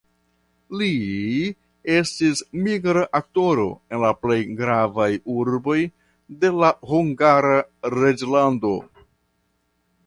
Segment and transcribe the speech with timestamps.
[0.77, 0.85] Li
[1.95, 5.09] estis migra aktoro en la plej gravaj
[5.43, 5.79] urboj
[6.45, 7.57] de la Hungara
[7.99, 8.77] reĝlando.